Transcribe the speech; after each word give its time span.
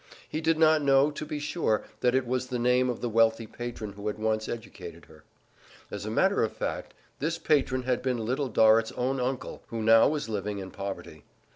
He 0.27 0.41
did 0.41 0.57
not 0.57 0.81
know, 0.81 1.11
to 1.11 1.25
be 1.27 1.37
sure, 1.37 1.83
that 1.99 2.15
it 2.15 2.25
was 2.25 2.47
the 2.47 2.57
name 2.57 2.89
of 2.89 3.01
the 3.01 3.07
wealthy 3.07 3.45
patron 3.45 3.93
who 3.93 4.07
had 4.07 4.17
once 4.17 4.49
educated 4.49 5.05
her. 5.05 5.23
As 5.91 6.07
a 6.07 6.09
matter 6.09 6.41
of 6.43 6.51
fact, 6.51 6.95
this 7.19 7.37
patron 7.37 7.83
had 7.83 8.01
been 8.01 8.17
Little 8.25 8.49
Dorrit's 8.49 8.91
own 8.93 9.19
uncle, 9.19 9.61
who 9.67 9.83
now 9.83 10.07
was 10.09 10.27
living 10.27 10.57
in 10.57 10.71
poverty. 10.71 11.23